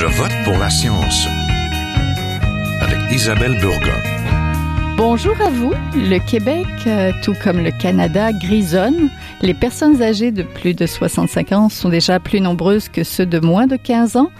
[0.00, 1.26] Je vote pour la science
[2.80, 4.00] avec Isabelle Burgon.
[4.96, 5.74] Bonjour à vous.
[5.94, 9.10] Le Québec, euh, tout comme le Canada, grisonne.
[9.42, 13.40] Les personnes âgées de plus de 65 ans sont déjà plus nombreuses que ceux de
[13.40, 14.30] moins de 15 ans.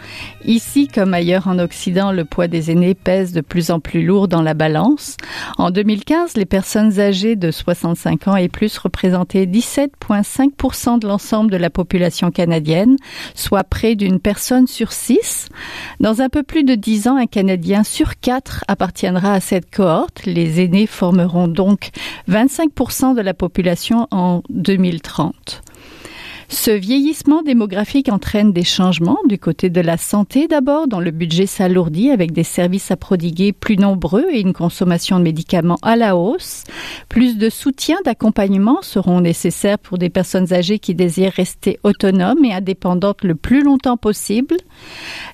[0.45, 4.27] Ici, comme ailleurs en Occident, le poids des aînés pèse de plus en plus lourd
[4.27, 5.17] dans la balance.
[5.59, 11.59] En 2015, les personnes âgées de 65 ans et plus représentaient 17,5% de l'ensemble de
[11.59, 12.97] la population canadienne,
[13.35, 15.49] soit près d'une personne sur six.
[16.01, 20.25] Dans un peu plus de 10 ans, un Canadien sur quatre appartiendra à cette cohorte.
[20.25, 21.91] Les aînés formeront donc
[22.29, 25.63] 25% de la population en 2030.
[26.53, 31.47] Ce vieillissement démographique entraîne des changements du côté de la santé d'abord, dont le budget
[31.47, 36.17] s'alourdit avec des services à prodiguer plus nombreux et une consommation de médicaments à la
[36.17, 36.65] hausse.
[37.09, 42.53] Plus de soutien, d'accompagnement seront nécessaires pour des personnes âgées qui désirent rester autonomes et
[42.53, 44.57] indépendantes le plus longtemps possible.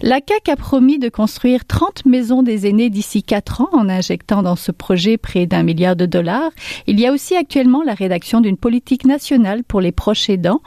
[0.03, 4.43] La CAC a promis de construire 30 maisons des aînés d'ici 4 ans en injectant
[4.43, 6.51] dans ce projet près d'un milliard de dollars.
[6.87, 10.61] Il y a aussi actuellement la rédaction d'une politique nationale pour les proches aidants.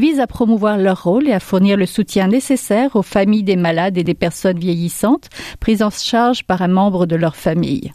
[0.00, 3.98] Vise à promouvoir leur rôle et à fournir le soutien nécessaire aux familles des malades
[3.98, 5.28] et des personnes vieillissantes
[5.60, 7.92] prises en charge par un membre de leur famille.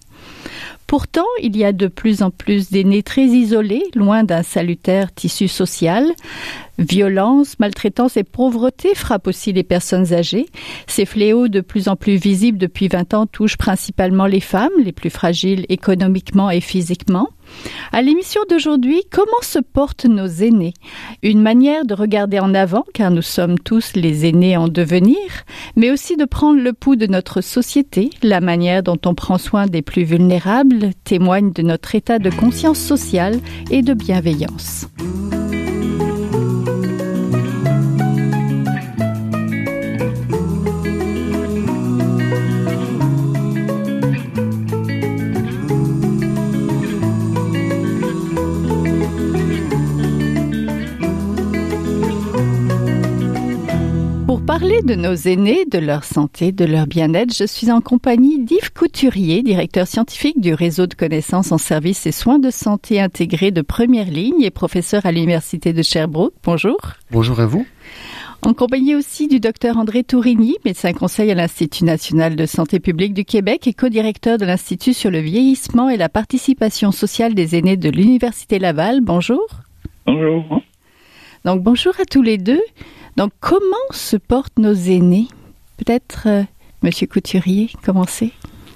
[0.90, 5.48] Pourtant, il y a de plus en plus d'aînés très isolés, loin d'un salutaire tissu
[5.48, 6.04] social.
[6.80, 10.46] Violence, maltraitance et pauvreté frappent aussi les personnes âgées.
[10.88, 14.94] Ces fléaux de plus en plus visibles depuis 20 ans touchent principalement les femmes, les
[14.94, 17.28] plus fragiles économiquement et physiquement.
[17.92, 20.74] À l'émission d'aujourd'hui, comment se portent nos aînés?
[21.22, 25.18] Une manière de regarder en avant, car nous sommes tous les aînés en devenir,
[25.76, 28.10] mais aussi de prendre le pouls de notre société.
[28.24, 32.80] La manière dont on prend soin des plus vulnérables témoigne de notre état de conscience
[32.80, 34.88] sociale et de bienveillance.
[54.60, 58.74] Parler de nos aînés, de leur santé, de leur bien-être, je suis en compagnie d'Yves
[58.74, 63.62] Couturier, directeur scientifique du réseau de connaissances en services et soins de santé intégrés de
[63.62, 66.34] première ligne et professeur à l'Université de Sherbrooke.
[66.44, 66.78] Bonjour.
[67.10, 67.66] Bonjour à vous.
[68.42, 73.14] En compagnie aussi du docteur André Tourigny, médecin conseil à l'Institut national de santé publique
[73.14, 77.78] du Québec et co-directeur de l'Institut sur le vieillissement et la participation sociale des aînés
[77.78, 79.00] de l'Université Laval.
[79.00, 79.48] Bonjour.
[80.06, 80.62] Bonjour.
[81.46, 82.62] Donc bonjour à tous les deux.
[83.20, 83.62] Donc, comment
[83.92, 85.28] se portent nos aînés?
[85.76, 86.44] Peut-être, euh,
[86.84, 88.32] Monsieur Couturier, commencer.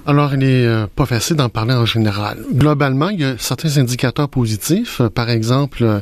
[0.06, 2.38] Alors, il n'est euh, pas facile d'en parler en général.
[2.54, 5.00] Globalement, il y a certains indicateurs positifs.
[5.00, 6.02] Euh, par exemple,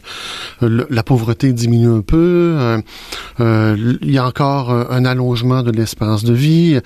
[0.63, 2.81] euh, la pauvreté diminue un peu.
[3.39, 6.79] il y a encore un allongement de l'espérance de vie.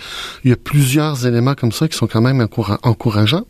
[0.44, 2.46] Il y a plusieurs éléments comme ça qui sont quand même
[2.84, 3.46] encourageants.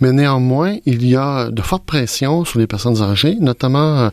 [0.00, 4.10] Mais néanmoins, il y a de fortes pressions sur les personnes âgées, notamment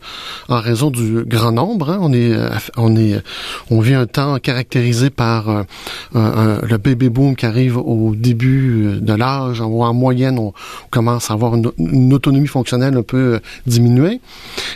[0.49, 1.91] en raison du grand nombre.
[1.91, 1.99] Hein.
[2.01, 2.35] On est,
[2.77, 3.21] on est,
[3.69, 5.65] on vit un temps caractérisé par
[6.13, 10.53] le baby boom qui arrive au début de l'âge, en moyenne, on,
[10.89, 14.21] commence à avoir une, autonomie fonctionnelle un peu euh, diminuée.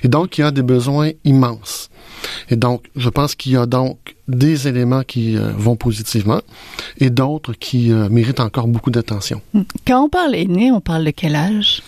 [0.04, 1.90] Et donc, il y a des besoins immenses.
[2.50, 6.42] Et donc, je pense qu'il y a donc des éléments qui euh, vont positivement
[6.98, 9.42] et d'autres qui euh, méritent encore beaucoup d'attention.
[9.54, 9.62] Hmm.
[9.88, 11.82] Quand on parle aîné, on parle de quel âge?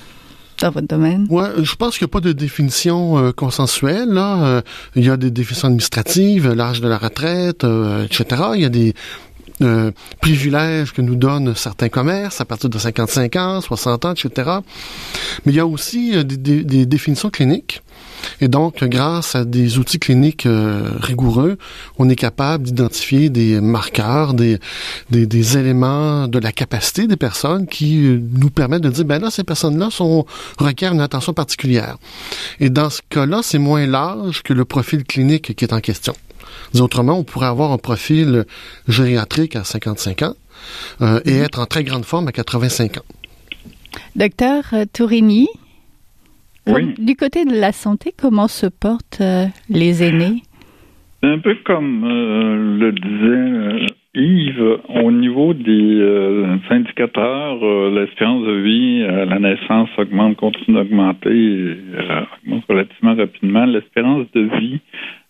[0.61, 1.25] dans votre domaine?
[1.31, 4.09] Ouais, je pense qu'il n'y a pas de définition consensuelle.
[4.09, 4.61] Là.
[4.95, 7.65] il y a des définitions administratives, l'âge de la retraite,
[8.05, 8.43] etc.
[8.53, 8.93] Il y a des
[9.61, 14.49] euh, privilèges que nous donnent certains commerces à partir de 55 ans, 60 ans, etc.
[15.45, 17.81] Mais il y a aussi euh, des, définitions cliniques.
[18.39, 21.57] Et donc, grâce à des outils cliniques euh, rigoureux,
[21.97, 24.59] on est capable d'identifier des marqueurs, des,
[25.09, 29.43] des, éléments de la capacité des personnes qui nous permettent de dire, ben là, ces
[29.43, 30.25] personnes-là sont
[30.57, 31.97] requièrent une attention particulière.
[32.59, 36.15] Et dans ce cas-là, c'est moins l'âge que le profil clinique qui est en question.
[36.79, 38.45] Autrement, on pourrait avoir un profil
[38.87, 40.33] gériatrique à 55 ans
[41.01, 41.43] euh, et mhm.
[41.43, 43.05] être en très grande forme à 85 ans.
[44.15, 45.47] Docteur euh, Tourini,
[46.97, 50.43] du côté de la santé, comment se portent euh, les aînés?
[51.23, 57.57] Un peu comme le disait Yves, au niveau des indicateurs,
[57.91, 61.77] l'espérance de vie à la naissance augmente, continue d'augmenter,
[62.43, 63.65] augmente relativement rapidement.
[63.65, 64.79] L'espérance de vie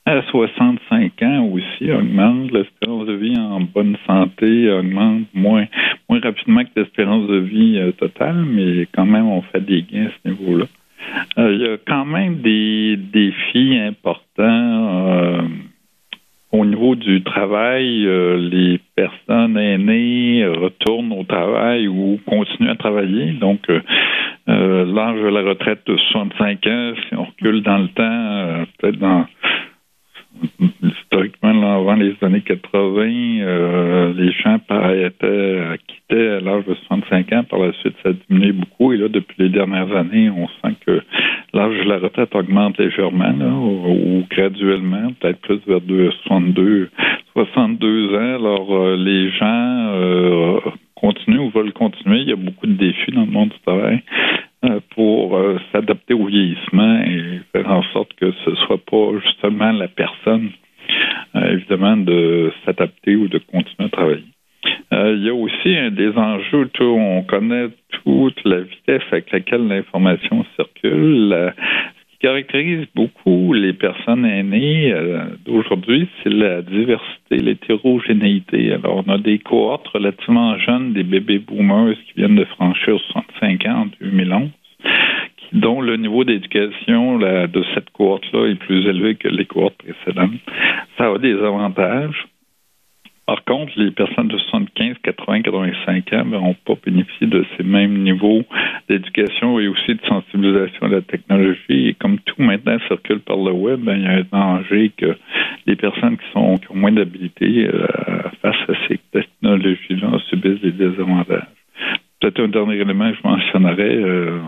[0.05, 2.51] à 65 ans aussi augmente.
[2.51, 5.65] L'espérance de vie en bonne santé augmente moins,
[6.09, 10.07] moins rapidement que l'espérance de vie euh, totale, mais quand même, on fait des gains
[10.07, 10.65] à ce niveau-là.
[11.37, 15.07] Euh, il y a quand même des défis importants.
[15.07, 15.41] Euh,
[16.51, 18.05] au niveau du travail,
[18.51, 23.31] les personnes aînées retournent au travail ou continuent à travailler.
[23.31, 23.69] Donc,
[24.47, 29.25] l'âge de la retraite de 65 ans, si on recule dans le temps, peut-être dans
[30.81, 37.43] historiquement, avant les années 80, euh, les gens étaient, quittaient à l'âge de 65 ans.
[37.43, 38.93] Par la suite, ça a diminué beaucoup.
[38.93, 41.01] Et là, depuis les dernières années, on sent que
[41.53, 45.81] l'âge de la retraite augmente légèrement, ou, graduellement, peut-être plus vers
[46.23, 46.89] 62,
[47.33, 48.35] 62 ans.
[48.35, 50.59] Alors, euh, les gens euh,
[50.95, 52.21] continuent ou veulent continuer.
[52.21, 54.01] Il y a beaucoup de défis dans le monde du travail.
[54.63, 59.71] Euh, pour euh, s'adapter au vieillissement et faire en sorte que ce soit pas justement
[59.71, 60.51] la personne,
[61.35, 64.23] euh, évidemment, de s'adapter ou de continuer à travailler.
[64.91, 67.69] il y a aussi des enjeux, tout, on connaît
[68.03, 71.33] toute la vitesse avec laquelle l'information circule.
[71.33, 74.93] ce qui caractérise beaucoup les personnes aînées
[75.43, 78.73] d'aujourd'hui, c'est la diversité, l'hétérogénéité.
[78.73, 83.17] Alors, on a des cohortes relativement jeunes, des bébés boomers qui viennent de franchir 65
[83.17, 83.20] ans
[83.71, 84.49] en 2011
[85.53, 90.39] dont le niveau d'éducation de cette cohorte-là est plus élevé que les cohortes précédentes.
[90.97, 92.27] Ça a des avantages.
[93.25, 98.03] Par contre, les personnes de 75, 80, 85 ans n'ont pas bénéficié de ces mêmes
[98.03, 98.43] niveaux
[98.89, 101.89] d'éducation et aussi de sensibilisation à la technologie.
[101.89, 105.15] Et comme tout maintenant circule par le web, ben, il y a un danger que
[105.65, 107.87] les personnes qui, sont, ont moins d'habilité euh,
[108.41, 111.47] face à ces technologies-là subissent des désavantages.
[112.21, 114.39] Peut-être un dernier élément que je mentionnerais, euh,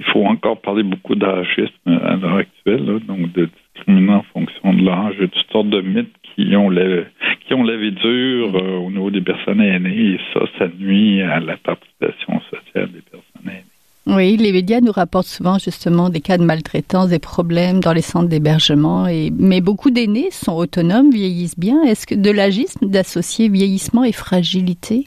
[0.00, 4.84] il faut encore parler beaucoup d'âgisme à l'heure actuelle, donc de discriminants en fonction de
[4.84, 7.04] l'âge, de toutes sortes de mythes qui ont la,
[7.46, 11.22] qui ont la vie dure euh, au niveau des personnes aînées, et ça, ça nuit
[11.22, 13.64] à la participation sociale des personnes aînées.
[14.06, 18.02] Oui, les médias nous rapportent souvent justement des cas de maltraitance, des problèmes dans les
[18.02, 19.06] centres d'hébergement.
[19.06, 21.82] Et mais beaucoup d'aînés sont autonomes, vieillissent bien.
[21.84, 25.06] Est-ce que de l'agisme d'associer vieillissement et fragilité,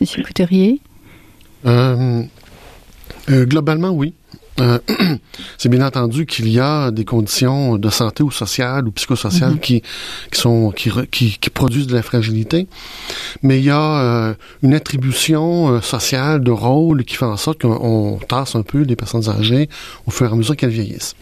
[0.00, 0.78] Monsieur Couturier?
[3.28, 4.14] Globalement, oui.
[4.60, 4.78] Euh,
[5.58, 9.60] c'est bien entendu qu'il y a des conditions de santé ou sociales ou psychosociales mhm.
[9.60, 9.82] qui,
[10.30, 12.66] qui sont qui, qui, produisent de la fragilité,
[13.42, 17.62] mais il y a euh, une attribution euh, sociale de rôle qui fait en sorte
[17.62, 19.68] qu'on tasse un peu les personnes âgées
[20.06, 21.14] au fur et à mesure qu'elles vieillissent.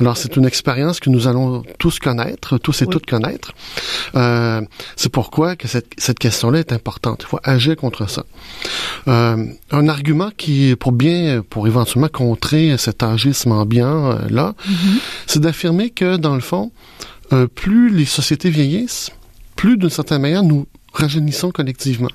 [0.00, 3.52] Alors c'est une expérience que nous allons tous connaître, tous et toutes connaître.
[4.96, 7.22] c'est pourquoi que cette, cette question-là est importante.
[7.22, 8.24] Il faut agir contre ça.
[9.06, 14.98] un argument qui pour bien pour éventuellement contrer cet agisme ambiant euh, là, mm-hmm.
[15.26, 16.70] c'est d'affirmer que dans le fond,
[17.32, 19.10] euh, plus les sociétés vieillissent,
[19.56, 22.10] plus d'une certaine manière nous rajeunissons collectivement.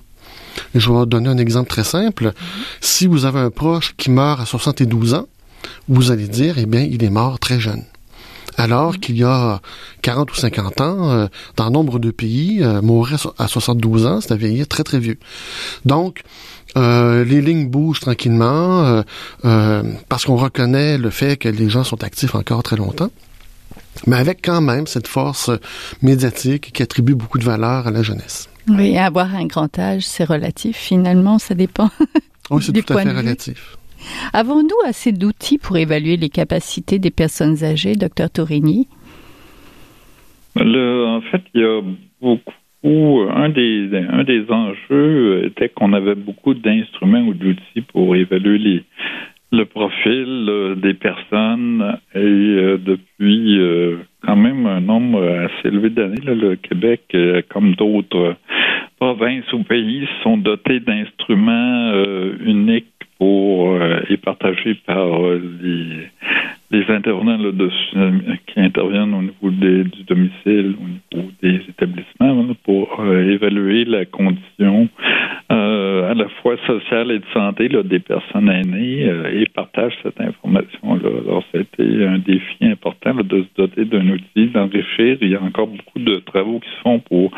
[0.74, 2.28] je vais vous donner un exemple très simple.
[2.28, 2.34] Mm-hmm.
[2.81, 5.28] Si vous avez un proche qui meurt à 72 ans,
[5.88, 7.84] vous allez dire, eh bien, il est mort très jeune.
[8.58, 9.00] Alors mm-hmm.
[9.00, 9.62] qu'il y a
[10.01, 14.36] 40 ou 50 ans, euh, dans nombre de pays, mourir à 72 ans, c'est à
[14.36, 15.19] vieillir très très vieux.
[15.86, 16.24] Donc,
[16.77, 19.01] euh, les lignes bougent tranquillement euh,
[19.45, 23.12] euh, parce qu'on reconnaît le fait que les gens sont actifs encore très longtemps
[24.07, 25.50] mais avec quand même cette force
[26.01, 28.50] médiatique qui attribue beaucoup de valeur à la jeunesse.
[28.68, 30.75] Oui, avoir un grand âge, c'est relatif.
[30.75, 31.89] Finalement, ça dépend.
[32.50, 33.77] oui, c'est tout à fait relatif.
[34.33, 38.88] Avons-nous assez d'outils pour évaluer les capacités des personnes âgées, docteur Tourigny?
[40.57, 41.81] en fait, il y a
[42.22, 42.51] beaucoup
[42.86, 48.84] où un des, un des enjeux était qu'on avait beaucoup d'instruments ou d'outils pour évaluer
[49.51, 51.98] le profil euh, des personnes.
[52.13, 57.01] Et euh, depuis euh, quand même un nombre assez élevé d'années, le Québec,
[57.50, 58.36] comme d'autres
[59.00, 61.92] provinces ou pays, sont dotés d'instruments
[62.39, 62.86] uniques
[63.18, 63.77] pour
[64.10, 65.08] et partagés par
[65.62, 66.10] les
[66.72, 67.69] les intervenants de,
[68.48, 74.05] qui interviennent au niveau des, du domicile, au niveau des établissements, pour euh, évaluer la
[74.05, 74.89] condition
[75.51, 80.19] euh, à la fois sociale et de santé des personnes aînées euh, et partagent cette
[80.19, 81.10] information-là.
[81.25, 85.17] Alors, ça a été un défi important de se doter d'un outil, d'enrichir.
[85.22, 87.31] Il y a encore beaucoup de travaux qui se font pour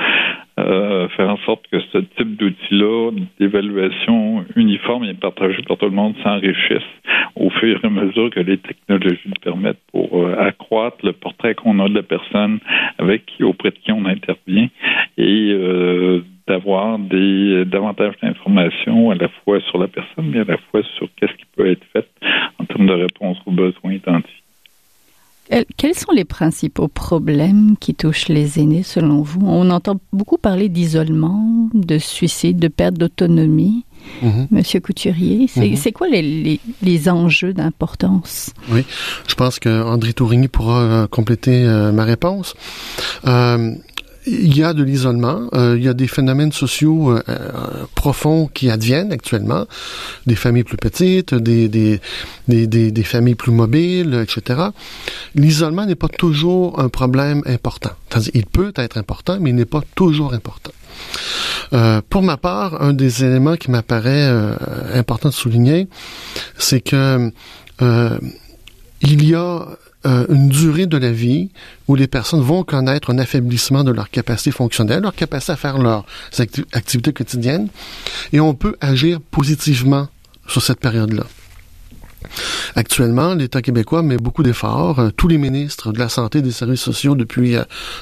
[1.16, 6.16] faire en sorte que ce type d'outil-là, d'évaluation uniforme et partagé par tout le monde,
[6.24, 6.82] s'enrichisse
[7.36, 11.56] au fur et à mesure que les technologies nous permettent pour euh, accroître le portrait
[11.56, 12.60] qu'on a de la personne
[12.98, 14.70] avec qui, auprès de qui on intervient
[15.18, 20.58] et euh, d'avoir des davantage d'informations à la fois sur la personne, mais à la
[20.58, 22.08] fois sur qu'est-ce qui peut être fait
[22.60, 24.44] en termes de réponse aux besoins identifiés.
[25.78, 29.48] Quels sont les principaux problèmes qui touchent les aînés selon vous?
[29.48, 33.86] On entend beaucoup parler d'isolement, de suicide, de perte d'autonomie.
[34.22, 34.48] Mhm.
[34.52, 35.92] Monsieur Couturier, c'est mhm.
[35.94, 38.52] quoi les, les, enjeux d'importance?
[38.70, 38.84] Oui,
[39.28, 42.56] je pense que André Tourigny pourra euh, compléter euh, ma réponse.
[43.26, 43.76] Euh,
[44.28, 47.22] il y a de l'isolement, euh, il y a des phénomènes sociaux euh,
[47.96, 49.66] profonds qui adviennent actuellement,
[50.26, 52.02] des familles plus petites, des, des,
[52.48, 54.70] des, des, familles plus mobiles, etc.
[55.36, 57.92] L'isolement n'est pas toujours un problème important.
[58.34, 60.72] Il peut être important, mais il n'est pas toujours important.
[61.74, 64.30] Euh, pour ma part, un des éléments qui m'apparaît
[64.94, 65.88] important de souligner,
[66.58, 67.32] c'est que
[69.02, 69.68] il y a
[70.06, 71.50] euh, une durée de la vie
[71.88, 75.78] où les personnes vont connaître un affaiblissement de leur capacité fonctionnelle, leur capacité à faire
[75.80, 76.06] leurs
[76.74, 77.68] activités quotidiennes,
[78.32, 80.08] et on peut agir positivement
[80.48, 81.26] sur cette période-là.
[82.76, 85.00] Actuellement, l'État québécois met beaucoup d'efforts.
[85.00, 87.56] Euh, tous les ministres de la Santé et des Services sociaux depuis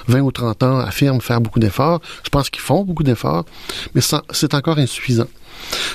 [0.07, 2.01] 20 euh, ou 30 ans affirment faire beaucoup d'efforts.
[2.23, 3.45] Je pense qu'ils font beaucoup d'efforts,
[3.93, 5.27] mais c'est encore insuffisant.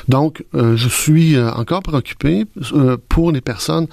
[0.08, 3.86] Donc, euh, je suis euh, encore préoccupé euh, pour les personnes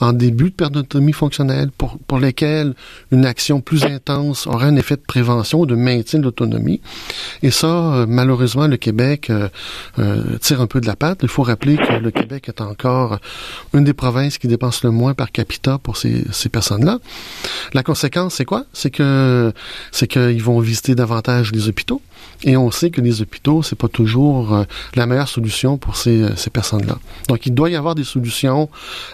[0.00, 2.74] en début de perte d'autonomie fonctionnelle, pour, lesquelles
[3.10, 6.80] une action plus intense aurait un effet de prévention ou de maintien de l'autonomie.
[7.42, 9.32] Et ça, malheureusement, le Québec
[10.40, 11.20] tire un peu de la patte.
[11.22, 13.18] Il faut rappeler que le Québec est encore
[13.72, 16.98] une des provinces qui dépense le moins par capita pour ces, ces personnes-là.
[17.72, 18.64] La conséquence, c'est quoi?
[18.72, 19.52] C'est que
[19.90, 22.00] c'est qu'ils vont visiter davantage les hôpitaux.
[22.42, 24.64] Et on sait que les hôpitaux, c'est pas toujours
[24.94, 26.98] la meilleure solution pour ces, euh, ces personnes-là.
[27.28, 28.68] Donc, il doit y avoir des solutions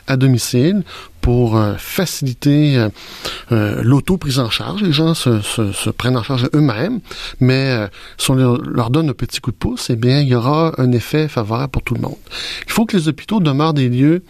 [0.07, 0.83] à domicile
[1.21, 2.89] pour euh, faciliter euh,
[3.53, 4.83] euh, l'auto-prise en charge.
[4.83, 7.01] Les gens se, se, se prennent en charge eux-mêmes,
[7.41, 10.73] mais si on leur, donne un petit coup de pouce, eh bien, il y aura
[10.79, 12.17] un effet favorable pour tout le monde.
[12.67, 14.23] Il faut que les hôpitaux demeurent des lieux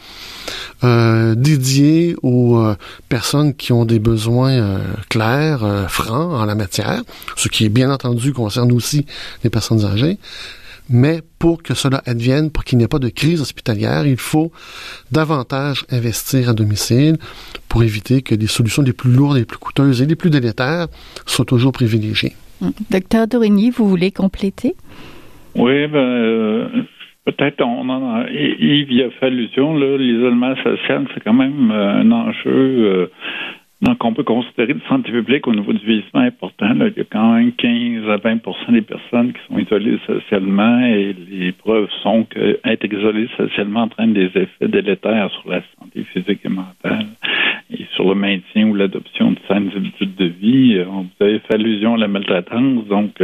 [0.83, 2.63] dédiés aux
[3.09, 7.03] personnes qui ont des besoins clairs, francs en la matière,
[7.37, 9.07] ce qui bien entendu concerne aussi
[9.45, 10.19] les personnes âgées,
[10.91, 14.51] mais pour que cela advienne, pour qu'il n'y ait pas de crise hospitalière, il faut
[15.13, 17.17] davantage investir à domicile
[17.69, 20.89] pour éviter que les solutions les plus lourdes, les plus coûteuses et les plus délétères
[21.27, 22.33] soient toujours privilégiées.
[22.91, 24.75] Docteur Dorigny, vous voulez compléter?
[25.55, 26.69] Oui, ben, euh,
[27.25, 28.31] peut-être on en a.
[28.31, 32.41] Yves y a fait allusion, l'isolement social, c'est quand même euh, un enjeu.
[32.47, 33.07] Euh,
[33.83, 37.35] donc, on peut considérer de santé publique au niveau du vieillissement important y a quand
[37.35, 38.41] même 15 à 20
[38.71, 44.31] des personnes qui sont isolées socialement et les preuves sont qu'être isolé socialement entraîne des
[44.35, 47.07] effets délétères sur la santé physique et mentale
[47.71, 50.79] et sur le maintien ou l'adoption de saines habitudes de vie.
[50.83, 53.23] Vous avez fait allusion à la maltraitance, donc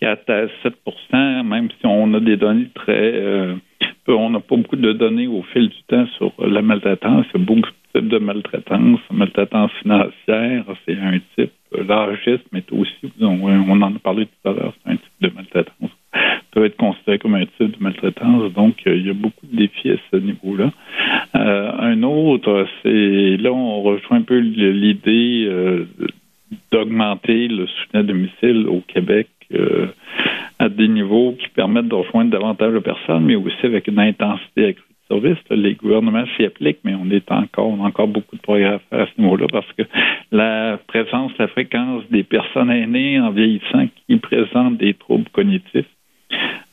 [0.00, 3.12] 4 euh, à 7 même si on a des données très...
[3.14, 3.54] Euh,
[4.08, 7.24] on n'a pas beaucoup de données au fil du temps sur la maltraitance.
[7.34, 9.00] Il y a beaucoup type de maltraitance.
[9.10, 11.52] Maltraitance financière, c'est un type.
[11.82, 15.90] L'argisme mais aussi, on en a parlé tout à l'heure, c'est un type de maltraitance.
[16.52, 18.52] peut être considéré comme un type de maltraitance.
[18.52, 20.70] Donc, euh, il y a beaucoup de défis à ce niveau-là.
[21.34, 25.86] Euh, un autre, c'est là, on rejoint un peu l'idée euh,
[26.70, 29.28] d'augmenter le soutien à domicile au Québec
[30.58, 34.68] à des niveaux qui permettent de rejoindre davantage de personnes, mais aussi avec une intensité
[34.68, 34.91] accrue
[35.50, 38.78] les gouvernements s'y appliquent, mais on est encore, on a encore beaucoup de progrès à
[38.78, 39.82] faire à ce niveau-là parce que
[40.30, 45.86] la présence, la fréquence des personnes aînées en vieillissant qui présentent des troubles cognitifs,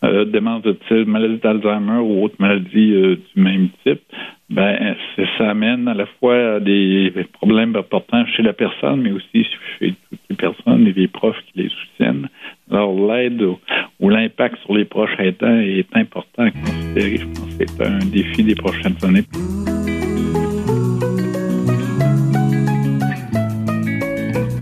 [0.03, 4.01] euh, démence de maladie d'Alzheimer ou autres maladies euh, du même type,
[4.50, 4.96] ben
[5.38, 9.46] ça amène à la fois à des problèmes importants chez la personne, mais aussi
[9.77, 12.29] chez toutes les personnes et les proches qui les soutiennent.
[12.72, 13.42] Alors l'aide
[14.00, 17.18] ou, l'impact sur les proches aidants est important à considérer.
[17.18, 19.26] Je pense que c'est un défi des prochaines années.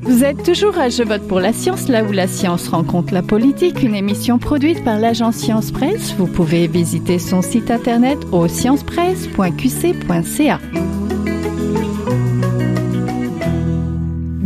[0.04, 3.22] Vous êtes toujours à Je vote pour la science, là où la science rencontre la
[3.22, 6.16] politique, une émission produite par l'agence Science Presse.
[6.18, 10.60] Vous pouvez visiter son site internet au sciencepresse.qc.ca.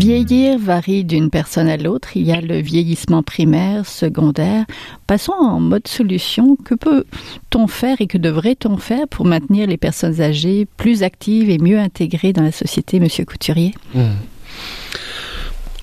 [0.02, 2.10] Vieillir varie d'une personne à l'autre.
[2.16, 4.66] Il y a le vieillissement primaire, secondaire.
[5.06, 6.56] Passons en mode solution.
[6.56, 11.60] Que peut-on faire et que devrait-on faire pour maintenir les personnes âgées plus actives et
[11.60, 13.76] mieux intégrées dans la société, Monsieur Couturier?
[13.94, 14.16] Hmm.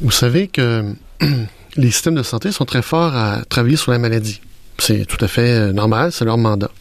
[0.00, 0.94] Vous savez que
[1.76, 4.40] les systèmes de santé sont très forts à travailler sur la maladie.
[4.78, 6.72] C'est tout à fait euh, normal, c'est leur mandat.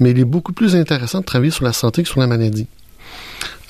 [0.00, 2.68] Mais il est beaucoup plus intéressant de travailler sur la santé que sur la maladie.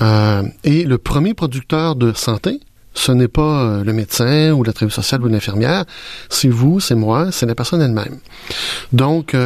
[0.01, 2.61] Euh, et le premier producteur de santé,
[2.95, 5.85] ce n'est pas euh, le médecin ou la tribu sociale ou l'infirmière,
[6.29, 8.19] c'est vous, c'est moi, c'est la personne elle-même.
[8.93, 9.37] Donc,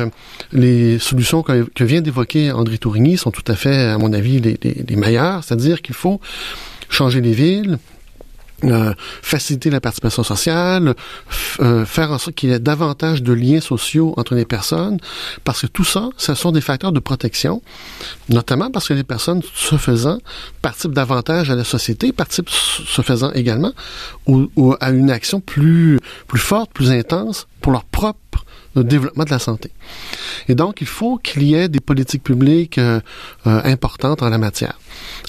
[0.53, 4.59] les solutions que, vient d'évoquer André Tourigny sont tout à fait, à mon avis, les,
[4.63, 6.21] les meilleures, c'est-à-dire qu'il faut
[6.89, 7.79] changer les villes,
[8.65, 10.95] euh, faciliter la participation sociale,
[11.61, 14.99] euh, faire en sorte qu'il y ait davantage de liens sociaux entre les personnes,
[15.45, 17.63] parce que tout ça, ce sont des facteurs de protection,
[18.29, 20.19] notamment parce que les personnes, se faisant,
[20.61, 23.73] participent davantage à la société, participent, se faisant également,
[24.27, 28.45] ou, à une action plus, plus forte, plus intense pour leur propre
[28.83, 29.71] développement de la santé.
[30.49, 33.01] Et donc, il faut qu'il y ait des politiques publiques euh,
[33.47, 34.79] euh, importantes en la matière.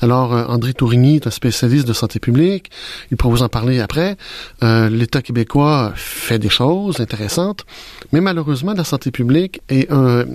[0.01, 2.69] Alors, euh, André Tourigny est un spécialiste de santé publique.
[3.11, 4.17] Il pourra vous en parler après.
[4.61, 7.65] L'État québécois fait des choses intéressantes,
[8.11, 9.89] mais malheureusement, la santé publique est,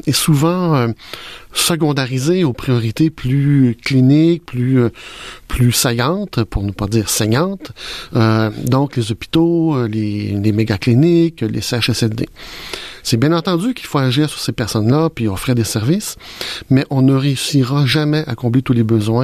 [0.07, 0.89] est souvent
[1.53, 4.89] secondarisée aux priorités plus cliniques, plus
[5.49, 7.73] plus saillantes, pour ne pas dire saignantes.
[8.13, 12.29] donc, les hôpitaux, les, les méga cliniques, les CHSLD.
[13.05, 16.17] C'est bien entendu qu'il faut agir sur ces personnes-là puis offrir des services,
[16.71, 19.24] mais on ne réussira jamais à combler tous les besoins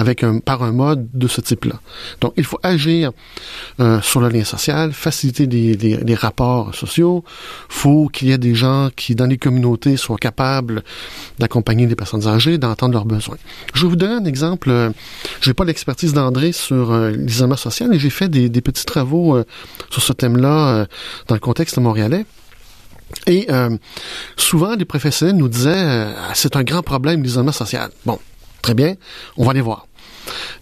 [0.00, 1.80] avec par un mode de ce type-là.
[2.20, 3.12] Donc, il faut agir
[3.80, 7.22] euh, sur le lien social, faciliter les, rapports sociaux.
[7.68, 10.82] faut qu'il y ait des gens qui, dans les communautés, soient capables
[11.38, 13.36] d'accompagner les personnes âgées, d'entendre leurs besoins.
[13.74, 14.70] Je vous donner un exemple.
[14.70, 14.90] Euh,
[15.42, 19.36] j'ai pas l'expertise d'André sur euh, l'isolement social, mais j'ai fait des, des, petits travaux
[19.36, 19.44] euh,
[19.90, 20.86] sur ce thème-là
[21.28, 22.24] dans le contexte montréalais.
[23.26, 23.48] Et
[24.36, 27.90] souvent, les professionnels nous disaient euh, c'est un grand problème l'isolement social.
[28.06, 28.18] Bon,
[28.62, 28.94] très bien,
[29.36, 29.86] on va aller voir.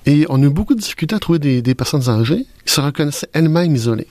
[0.06, 3.28] Et on a eu beaucoup de difficultés à trouver des, personnes âgées qui se reconnaissaient
[3.32, 4.08] elles-mêmes isolées.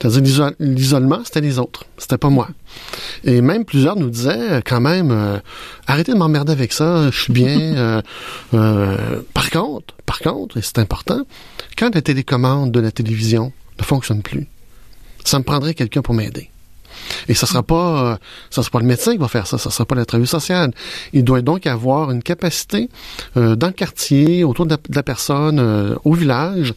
[0.00, 2.48] C'est-à-dire l'isolement, c'était les autres, c'était pas moi.
[3.24, 5.40] Et même plusieurs nous disaient euh, quand même
[5.86, 8.02] arrêtez de m'emmerder avec ça, je suis bien.
[8.52, 11.22] par contre, par contre, et c'est important,
[11.76, 14.46] quand la télécommande de la télévision ne fonctionne plus,
[15.24, 16.50] ça me prendrait quelqu'un pour m'aider.
[17.28, 18.16] Et ce sera pas, euh,
[18.50, 20.72] sera pas le médecin qui va faire ça, ça sera pas la travailleuse sociale.
[21.12, 22.88] Il doit donc avoir une capacité
[23.36, 26.74] euh, dans le quartier, autour de la, personne, euh, au village,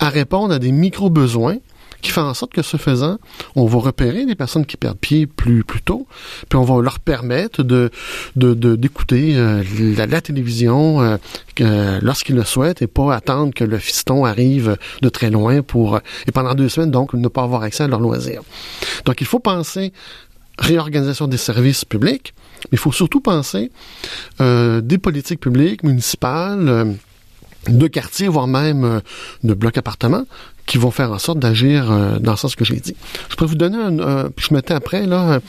[0.00, 1.56] à répondre à des micro-besoins
[2.04, 3.18] qui fait en sorte que ce faisant,
[3.56, 6.06] on va repérer les personnes qui perdent pied plus plus tôt,
[6.48, 7.90] puis on va leur permettre de
[8.36, 14.76] d'écouter de, la, télévision euh, lorsqu'ils le souhaitent et pas attendre que le fiston arrive
[15.00, 18.00] de très loin pour et pendant deux semaines donc ne pas avoir accès à leurs
[18.00, 18.42] loisirs.
[19.06, 19.92] Donc il faut penser
[20.58, 23.70] réorganisation des services publics, mais il faut surtout penser
[24.40, 26.68] euh, des politiques publiques municipales.
[26.68, 26.92] Euh,
[27.68, 29.00] de quartier, voire même euh,
[29.42, 30.24] de blocs appartements,
[30.66, 32.94] qui vont faire en sorte d'agir euh, dans le sens que j'ai dit.
[33.28, 35.40] Je pourrais vous donner un, je mettais après là,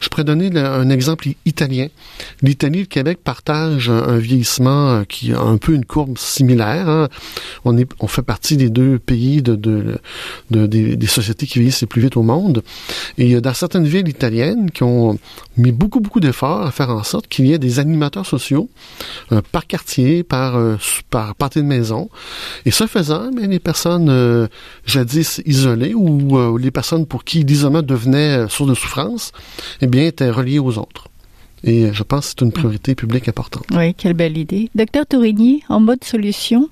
[0.00, 1.88] je pourrais donner un exemple italien.
[2.42, 6.88] L'Italie et le Québec partagent un, vieillissement euh, qui a un peu une courbe similaire.
[6.88, 7.08] Hein.
[7.64, 9.98] On est, on fait partie des deux pays de, de,
[10.50, 12.62] de des, sociétés qui vieillissent le plus vite au monde.
[13.16, 15.18] Et il y a dans certaines villes italiennes qui ont
[15.56, 18.68] mis beaucoup beaucoup d'efforts à faire en sorte qu'il y ait des animateurs sociaux
[19.32, 20.60] euh, par quartier, par
[21.10, 22.10] par partie de maison.
[22.66, 24.48] Et ce faisant, mais les personnes
[24.86, 29.32] jadis isolés ou euh, les personnes pour qui l'isolement devenait euh, source de souffrance,
[29.80, 31.08] eh bien, étaient reliées aux autres.
[31.64, 33.64] Et euh, je pense que c'est une priorité publique importante.
[33.72, 34.70] Oui, quelle belle idée.
[34.74, 36.68] Docteur Tourigny, en mode solution,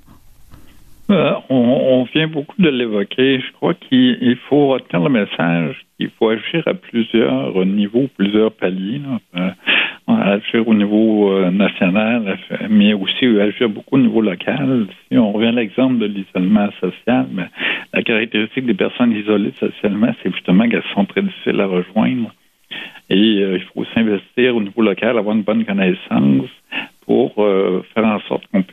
[1.08, 3.40] on, vient beaucoup de l'évoquer.
[3.40, 9.00] Je crois qu'il faut retenir le message qu'il faut agir à plusieurs niveaux, plusieurs paliers
[10.08, 12.38] agir au niveau euh, national,
[12.68, 14.86] mais aussi agir beaucoup au niveau local.
[15.08, 17.48] Si on revient à l'exemple de l'isolement social, ben,
[17.92, 22.32] la caractéristique des personnes isolées socialement, c'est justement qu'elles sont très difficiles à rejoindre.
[23.08, 26.50] Et euh, il faut s'investir au niveau local, avoir une bonne connaissance
[27.04, 28.25] pour euh, faire en sorte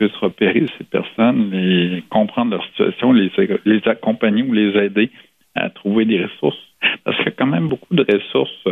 [0.06, 3.30] puisse repérer ces personnes, les comprendre leur situation, les,
[3.64, 5.10] les accompagner ou les aider
[5.54, 6.58] à trouver des ressources.
[7.04, 8.66] Parce qu'il y a quand même beaucoup de ressources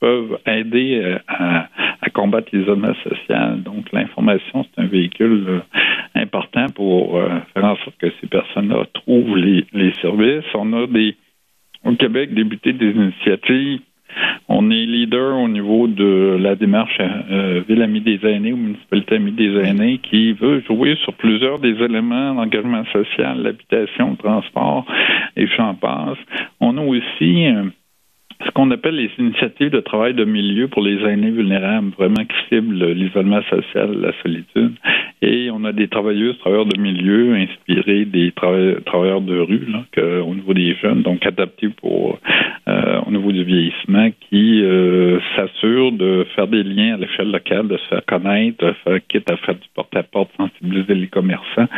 [0.00, 1.68] peuvent aider euh, à,
[2.14, 3.62] combattre l'isolement social.
[3.62, 5.60] Donc, l'information, c'est un véhicule euh,
[6.14, 10.44] important pour euh, faire en sorte que ces personnes-là trouvent les, services.
[10.54, 11.16] On a des,
[11.84, 13.80] au Québec, débuté des initiatives
[14.48, 17.00] on est leader au niveau de la démarche
[17.68, 21.74] Ville Amie des aînés ou Municipalité Amie des aînés qui veut jouer sur plusieurs des
[21.82, 24.86] éléments d'engagement social, l'habitation, le transport
[25.36, 26.18] et j'en passe.
[26.60, 27.48] On a aussi
[28.44, 32.36] ce qu'on appelle les initiatives de travail de milieu pour les aînés vulnérables, vraiment qui
[32.48, 34.74] ciblent l'isolement social, la solitude.
[35.22, 39.66] Et on a des travailleuses, travailleurs de milieu inspirés des travailleurs de rue,
[40.22, 42.17] au niveau des jeunes, donc adaptés pour euh,
[43.08, 47.78] au niveau du vieillissement, qui euh, s'assurent de faire des liens à l'échelle locale, de
[47.78, 51.68] se faire connaître, de faire, quitte à faire du porte-à-porte, sensibiliser les commerçants.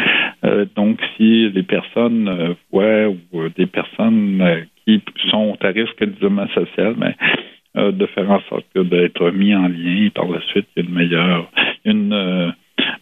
[0.44, 6.94] Euh, donc, si les personnes voient ou des personnes qui sont à risque d'isolement social,
[6.98, 7.14] mais
[7.76, 10.08] de faire en sorte d'être mis en lien.
[10.12, 11.50] Par la suite, il y a une meilleure,
[11.84, 12.52] une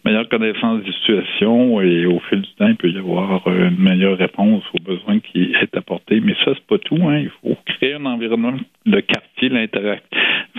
[0.05, 4.17] meilleure connaissance des situations et au fil du temps, il peut y avoir une meilleure
[4.17, 6.19] réponse aux besoins qui est apporté.
[6.21, 6.99] Mais ça, c'est pas tout.
[7.01, 7.19] Hein.
[7.19, 8.53] Il faut créer un environnement,
[8.85, 9.49] le quartier,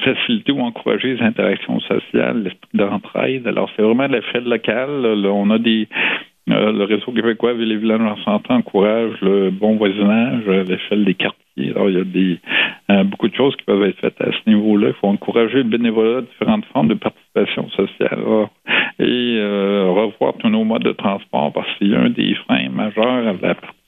[0.05, 3.47] faciliter ou encourager les interactions sociales, l'esprit d'entraide.
[3.47, 5.03] Alors, c'est vraiment l'effet local.
[5.03, 5.89] Là, on a des
[6.51, 11.05] euh, le réseau québécois Ville et Village en santé encourage le bon voisinage à l'échelle
[11.05, 11.71] des quartiers.
[11.75, 12.39] Alors, il y a des,
[12.91, 14.89] euh, beaucoup de choses qui peuvent être faites à ce niveau-là.
[14.89, 18.49] Il faut encourager le bénévolat, différentes formes de participation sociale
[18.99, 22.69] et euh, revoir tous nos modes de transport parce qu'il y a un des freins
[22.71, 23.80] majeurs à la participation,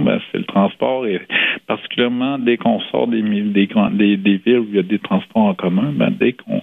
[0.00, 1.20] ben, c'est le transport et
[1.66, 5.42] particulièrement dès qu'on sort des, des, des, des, villes où il y a des transports
[5.42, 6.62] en commun, ben, dès qu'on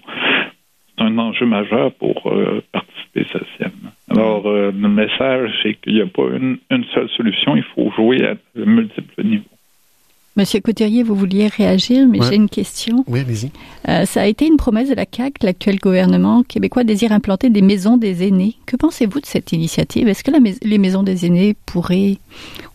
[0.98, 2.32] c'est un enjeu majeur pour
[2.72, 3.92] participer socialement.
[4.10, 6.58] Alors, euh, le message, c'est qu'il n'y a pas une,
[6.94, 9.44] seule solution, il faut jouer à multiples niveaux.
[10.38, 13.04] Monsieur Couturier, vous vouliez réagir, mais j'ai une question.
[13.08, 13.52] Oui, allez-y.
[13.90, 15.46] Euh, ça a été une promesse de la CAQ.
[15.46, 18.56] L'actuel gouvernement québécois désire implanter des maisons des aînés.
[18.66, 20.08] Que pensez-vous de cette initiative?
[20.08, 22.18] Est-ce que les maisons des aînés pourraient,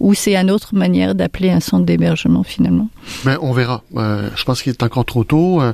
[0.00, 2.90] ou c'est une autre manière d'appeler un centre d'hébergement finalement?
[3.24, 3.82] Ben, On verra.
[3.96, 5.62] Euh, je pense qu'il est encore trop tôt.
[5.62, 5.72] Euh,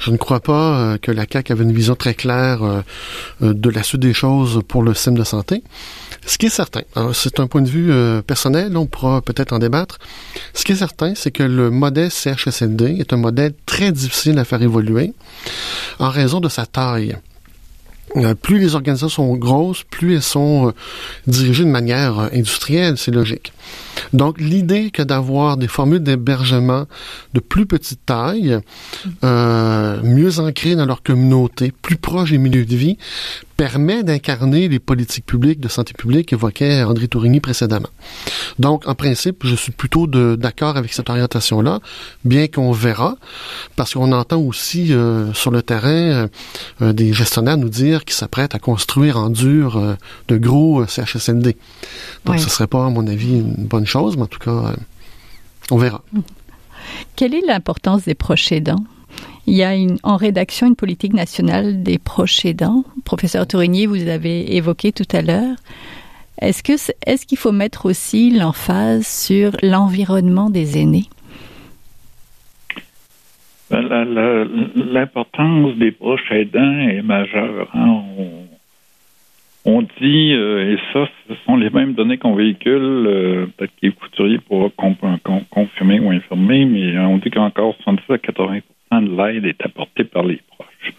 [0.00, 2.60] je ne crois pas que la CAQ avait une vision très claire
[3.40, 5.62] de la suite des choses pour le système de santé.
[6.24, 6.82] Ce qui est certain,
[7.12, 9.98] c'est un point de vue personnel, on pourra peut-être en débattre.
[10.54, 14.44] Ce qui est certain, c'est que le modèle CHSLD est un modèle très difficile à
[14.44, 15.14] faire évoluer
[15.98, 17.16] en raison de sa taille.
[18.16, 20.72] Euh, plus les organisations sont grosses, plus elles sont euh,
[21.26, 23.52] dirigées de manière euh, industrielle, c'est logique.
[24.12, 26.86] Donc l'idée que d'avoir des formules d'hébergement
[27.34, 28.58] de plus petite taille,
[29.22, 32.98] mieux ancrées dans leur communauté, plus proches des milieux de vie,
[33.62, 37.90] permet d'incarner les politiques publiques de santé publique qu'évoquait André Tourigny précédemment.
[38.58, 41.78] Donc, en principe, je suis plutôt d'accord avec cette orientation-là,
[42.24, 43.16] bien qu'on verra,
[43.76, 46.28] parce qu'on entend aussi euh, sur le terrain euh,
[46.80, 49.96] euh, des gestionnaires nous dire qu'ils s'apprêtent à construire en dur
[50.26, 51.56] de gros CHSLD.
[52.24, 54.74] Donc, ce ce serait pas, à mon avis, une bonne chose, mais en tout cas,
[55.70, 56.02] on verra.
[57.16, 58.84] Quelle est l'importance des proches aidants?
[59.46, 62.84] Il y a une, en rédaction une politique nationale des proches aidants.
[63.04, 65.56] Professeur Tourigny, vous avez évoqué tout à l'heure.
[66.40, 66.72] Est-ce que
[67.06, 71.08] est-ce qu'il faut mettre aussi l'emphase sur l'environnement des aînés?
[73.70, 73.82] Ben,
[74.74, 77.68] L'importance des proches aidants est majeure.
[77.74, 78.02] Hein.
[78.18, 78.51] On,
[79.64, 83.92] dit, euh, et ça, ce sont les mêmes données qu'on véhicule, euh, peut-être qu'il est
[83.92, 89.64] couturier pour confirmer ou infirmer, mais on dit qu'encore 70 à 80% de l'aide est
[89.64, 90.92] apportée par les proches.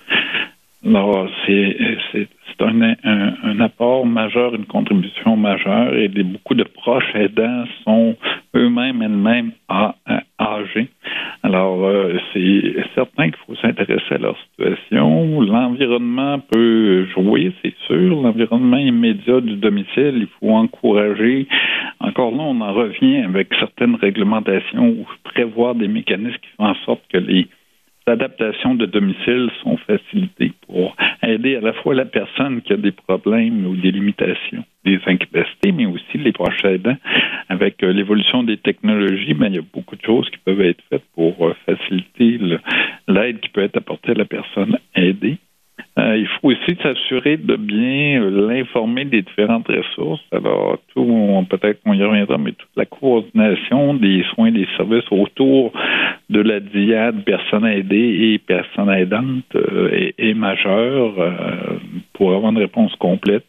[0.85, 1.77] Alors, c'est
[2.59, 8.15] un, un, apport majeur, une contribution majeure, et beaucoup de proches aidants sont
[8.55, 9.51] eux-mêmes, elles-mêmes
[10.39, 10.89] âgés.
[11.41, 15.41] Alors, euh, c'est certain qu'il faut s'intéresser à leur situation.
[15.41, 18.21] L'environnement peut jouer, c'est sûr.
[18.21, 21.47] L'environnement immédiat du domicile, il faut encourager.
[21.99, 26.75] Encore là, on en revient avec certaines réglementations ou prévoir des mécanismes qui font en
[26.85, 27.47] sorte que les
[28.05, 32.91] adaptations de domicile sont facilitées pour aider à la fois la personne qui a des
[32.91, 36.97] problèmes ou des limitations, des incapacités, mais aussi les proches aidants.
[37.49, 40.83] Avec euh, l'évolution des technologies, ben, il y a beaucoup de choses qui peuvent être
[40.89, 42.39] faites pour euh, faciliter
[43.07, 45.37] l'aide qui peut être apportée à la personne aidée.
[45.99, 50.23] Euh, il faut aussi s'assurer de bien euh, l'informer des différentes ressources.
[50.31, 55.71] Alors, tout, peut-être qu'on y reviendra, mais toute la coordination des soins des services autour
[56.31, 61.13] de la diade personne aidée et personne aidante euh, est, majeure
[62.13, 63.45] pour avoir une réponse complète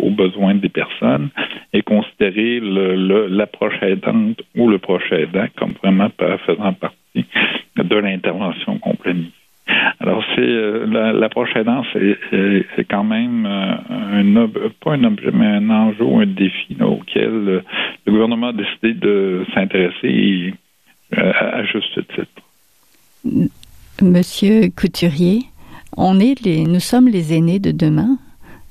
[0.00, 1.28] aux besoins des personnes
[1.72, 6.08] et considérer l'approche aidante ou le proche aidant comme vraiment
[6.46, 7.26] faisant partie
[7.76, 9.16] de l'intervention complète.
[9.98, 14.48] Alors, c'est euh, l'approche aidante, c'est quand même euh, un
[14.80, 17.62] pas un objet, mais un enjeu, un défi auquel euh,
[18.06, 20.54] le gouvernement a décidé de s'intéresser
[21.16, 23.48] à, juste titre.
[24.02, 25.40] Monsieur Couturier,
[25.96, 28.18] on est les, nous sommes les aînés de demain.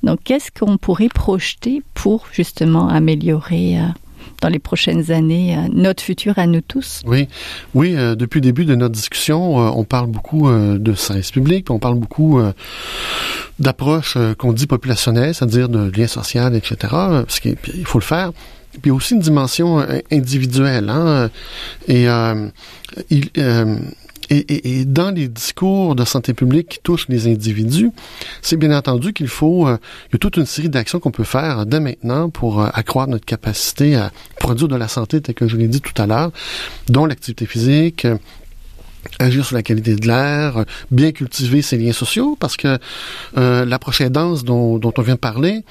[0.03, 3.77] Donc, qu'est-ce qu'on pourrait projeter pour justement améliorer
[4.45, 7.01] dans les prochaines années, euh, notre futur à nous tous.
[7.07, 7.27] Oui,
[7.73, 7.95] oui.
[7.95, 11.79] Euh, depuis le début de notre discussion, euh, on parle beaucoup de service public, on
[11.79, 12.39] parle beaucoup
[13.57, 16.75] d'approche qu'on dit populationnelle, c'est-à-dire de lien social, etc.
[16.91, 18.31] Parce qu'il faut le faire.
[18.81, 20.89] Puis aussi une dimension individuelle.
[20.89, 21.31] Hein,
[21.87, 22.05] et
[23.09, 23.29] il,
[24.29, 27.91] et, et, dans les discours de santé publique qui touchent les individus,
[28.41, 29.77] c'est bien entendu qu'il faut, euh,
[30.09, 33.09] il y a toute une série d'actions qu'on peut faire dès maintenant pour euh, accroître
[33.11, 36.31] notre capacité à produire de la santé, tel que je l'ai dit tout à l'heure,
[36.89, 38.07] dont l'activité physique,
[39.19, 42.77] agir sur la qualité de l'air, bien cultiver ses liens sociaux, parce que
[43.37, 45.63] euh, la prochaine danse dont, dont, on vient de parler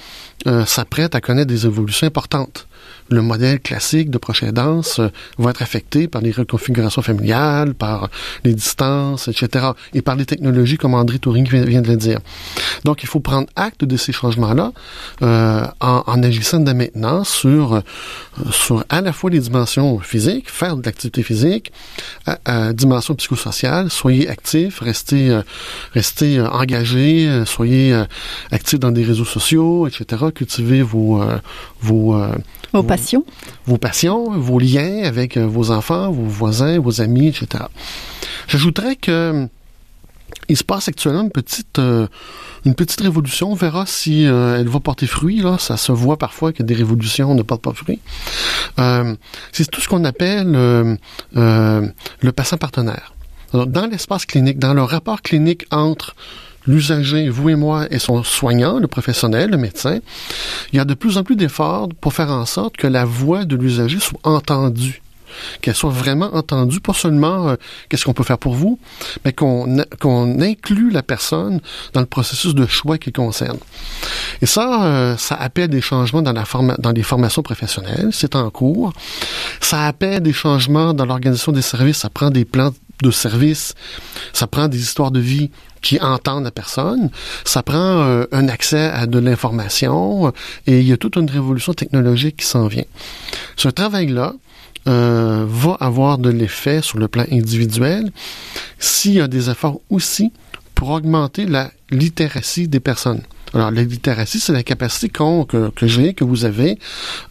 [0.47, 2.67] euh, s'apprête à connaître des évolutions importantes
[3.09, 8.09] le modèle classique de prochaine danse euh, va être affecté par les reconfigurations familiales, par
[8.43, 9.67] les distances, etc.
[9.93, 12.19] et par les technologies comme André Touring vient de le dire.
[12.83, 14.71] Donc, il faut prendre acte de ces changements-là
[15.21, 17.81] euh, en, en, agissant dès maintenant sur, euh,
[18.51, 21.71] sur à la fois les dimensions physiques, faire de l'activité physique,
[22.25, 25.41] à, à, dimension psychosociale, soyez actifs, restez, euh,
[25.93, 28.03] restez euh, engagés, soyez
[28.51, 30.25] actifs dans des réseaux sociaux, etc.
[30.33, 31.23] Cultivez vos,
[31.81, 32.15] vos
[32.75, 32.83] vos
[33.65, 37.65] Vos passions, vos liens avec euh, vos enfants, vos voisins, vos amis, etc.
[38.47, 39.45] J'ajouterais que euh,
[40.49, 42.07] il se passe actuellement une petite euh,
[42.65, 43.51] une petite révolution.
[43.51, 45.37] On verra si elle va porter fruit.
[45.37, 47.99] Là, ça se voit parfois que des révolutions ne portent pas fruit.
[49.51, 50.51] C'est tout ce qu'on appelle
[51.35, 53.13] le patient partenaire.
[53.53, 56.15] Dans l'espace clinique, dans le rapport clinique entre
[56.67, 59.99] l'usager, vous et moi, et son soignant, le professionnel, le médecin,
[60.73, 63.45] il y a de plus en plus d'efforts pour faire en sorte que la voix
[63.45, 65.01] de l'usager soit entendue
[65.61, 67.55] qu'elle soit vraiment entendue, pas seulement euh,
[67.89, 68.79] qu'est-ce qu'on peut faire pour vous,
[69.23, 71.59] mais qu'on qu'on inclut la personne
[71.93, 73.57] dans le processus de choix qui concerne.
[74.41, 78.35] Et ça, euh, ça appelle des changements dans la forma dans les formations professionnelles, c'est
[78.35, 78.93] en cours.
[79.61, 82.71] Ça appelle des changements dans l'organisation des services, ça prend des plans
[83.03, 83.75] de services,
[84.33, 85.51] ça prend des histoires de vie
[85.85, 87.11] qui entendent la personne.
[87.45, 90.33] Ça prend euh, un accès à de l'information
[90.65, 92.89] et il y a toute une révolution technologique qui s'en vient.
[93.55, 94.33] Ce travail-là
[94.87, 98.11] euh, va avoir de l'effet sur le plan individuel
[98.79, 100.33] s'il y a des efforts aussi
[100.73, 103.21] pour augmenter la littératie des personnes.
[103.55, 106.77] Alors, la littératie, c'est la capacité que, que j'ai, que vous avez,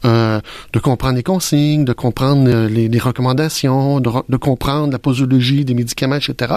[0.07, 0.41] euh,
[0.73, 5.75] de comprendre les consignes, de comprendre euh, les, recommandations, de, de, comprendre la posologie des
[5.75, 6.55] médicaments, etc.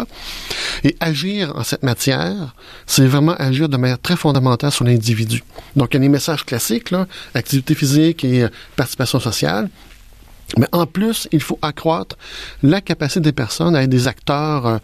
[0.85, 5.43] Et agir en cette matière, c'est vraiment agir de manière très fondamentale sur l'individu.
[5.75, 9.69] Donc, il y a les messages classiques, là, activité physique et euh, participation sociale.
[10.57, 12.15] Mais en plus, il faut accroître
[12.63, 14.77] la capacité des personnes à être des acteurs euh,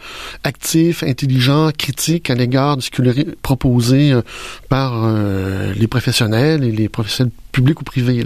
[0.44, 4.22] actifs, intelligents, critiques à l'égard leur est proposé euh,
[4.70, 8.26] par euh, les professionnels et les professionnels publics ou privés.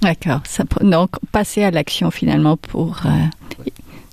[0.00, 0.40] D'accord.
[0.80, 3.02] Donc, passer à l'action finalement pour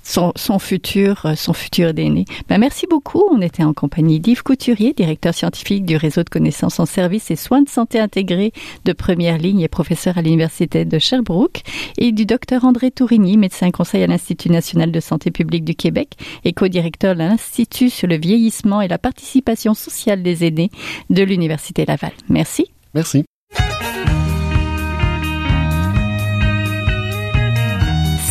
[0.07, 2.25] son, son, futur, euh, son futur d'aîné.
[2.47, 3.23] Ben, merci beaucoup.
[3.29, 7.35] On était en compagnie d'Yves Couturier, directeur scientifique du réseau de connaissances en services et
[7.35, 8.53] soins de santé intégrés
[8.85, 11.61] de première ligne et professeur à l'Université de Sherbrooke,
[11.97, 16.13] et du docteur André Tourigny, médecin conseil à l'Institut national de santé publique du Québec
[16.45, 20.71] et co-directeur de l'Institut sur le vieillissement et la participation sociale des aînés
[21.09, 22.13] de l'Université Laval.
[22.29, 22.71] Merci.
[22.93, 23.25] Merci.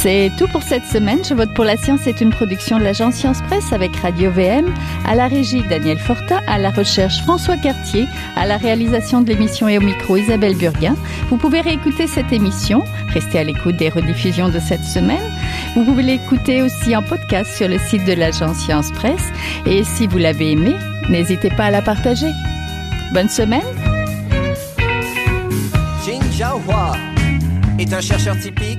[0.07, 1.25] C'est tout pour cette semaine.
[1.25, 4.73] Je vote pour la science est une production de l'agence Science Presse avec Radio VM,
[5.05, 9.67] à la régie Daniel Fortin, à la recherche François Cartier, à la réalisation de l'émission
[9.67, 10.95] et au micro Isabelle Burguin.
[11.29, 15.29] Vous pouvez réécouter cette émission, rester à l'écoute des rediffusions de cette semaine.
[15.75, 19.33] Vous pouvez l'écouter aussi en podcast sur le site de l'agence Science Presse.
[19.67, 20.77] Et si vous l'avez aimé,
[21.11, 22.31] n'hésitez pas à la partager.
[23.13, 23.61] Bonne semaine.
[26.05, 26.93] Jin Jiahua
[27.81, 28.79] est un chercheur typique